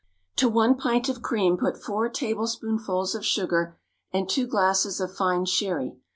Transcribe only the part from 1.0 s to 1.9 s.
of cream put